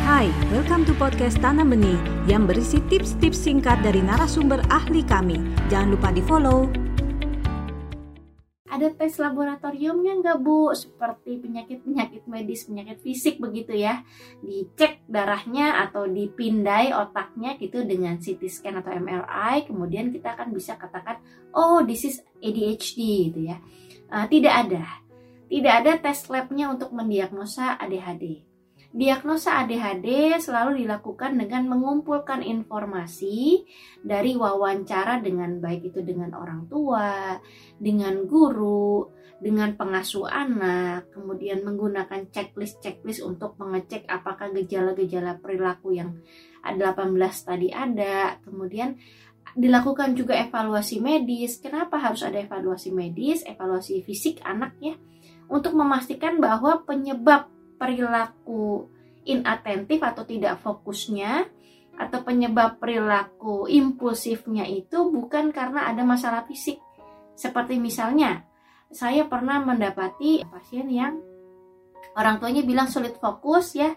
[0.00, 5.36] Hai, welcome to podcast Tanam Benih yang berisi tips-tips singkat dari narasumber ahli kami.
[5.68, 6.72] Jangan lupa di follow.
[8.64, 10.72] Ada tes laboratoriumnya nggak Bu?
[10.72, 14.00] Seperti penyakit-penyakit medis, penyakit fisik begitu ya.
[14.40, 19.68] Dicek darahnya atau dipindai otaknya gitu dengan CT scan atau MRI.
[19.68, 21.20] Kemudian kita akan bisa katakan,
[21.52, 23.60] oh this is ADHD gitu ya.
[24.08, 25.04] Uh, tidak ada.
[25.52, 28.49] Tidak ada tes labnya untuk mendiagnosa ADHD.
[28.90, 33.62] Diagnosa ADHD selalu dilakukan dengan mengumpulkan informasi
[34.02, 37.38] dari wawancara dengan baik itu dengan orang tua,
[37.78, 39.06] dengan guru,
[39.38, 46.18] dengan pengasuh anak, kemudian menggunakan checklist-checklist untuk mengecek apakah gejala-gejala perilaku yang
[46.66, 47.14] 18
[47.46, 48.98] tadi ada, kemudian
[49.54, 51.62] dilakukan juga evaluasi medis.
[51.62, 54.98] Kenapa harus ada evaluasi medis, evaluasi fisik anak ya?
[55.46, 58.92] Untuk memastikan bahwa penyebab perilaku
[59.24, 61.48] inatentif atau tidak fokusnya
[61.96, 66.80] atau penyebab perilaku impulsifnya itu bukan karena ada masalah fisik.
[67.36, 68.44] Seperti misalnya,
[68.92, 71.20] saya pernah mendapati pasien yang
[72.16, 73.96] orang tuanya bilang sulit fokus ya.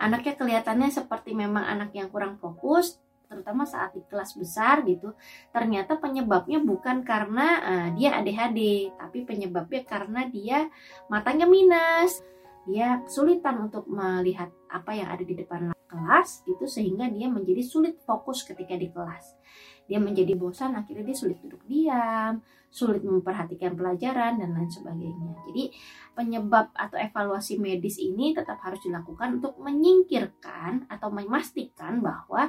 [0.00, 2.96] Anaknya kelihatannya seperti memang anak yang kurang fokus,
[3.28, 5.12] terutama saat di kelas besar gitu.
[5.52, 10.72] Ternyata penyebabnya bukan karena uh, dia ADHD, tapi penyebabnya karena dia
[11.12, 12.24] matanya minus
[12.68, 18.00] dia kesulitan untuk melihat apa yang ada di depan kelas gitu sehingga dia menjadi sulit
[18.08, 19.36] fokus ketika di kelas.
[19.84, 22.40] Dia menjadi bosan akhirnya dia sulit duduk diam,
[22.72, 25.36] sulit memperhatikan pelajaran dan lain sebagainya.
[25.52, 25.68] Jadi
[26.16, 32.48] penyebab atau evaluasi medis ini tetap harus dilakukan untuk menyingkirkan atau memastikan bahwa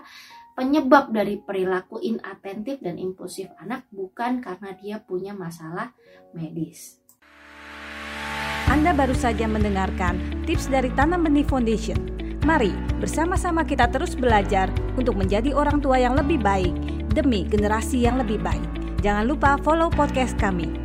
[0.55, 5.91] penyebab dari perilaku inatentif dan impulsif anak bukan karena dia punya masalah
[6.31, 7.02] medis.
[8.73, 10.17] Anda baru saja mendengarkan
[10.49, 12.09] tips dari Tanam Benih Foundation.
[12.41, 14.65] Mari bersama-sama kita terus belajar
[14.97, 16.73] untuk menjadi orang tua yang lebih baik
[17.13, 18.65] demi generasi yang lebih baik.
[19.05, 20.82] Jangan lupa follow podcast kami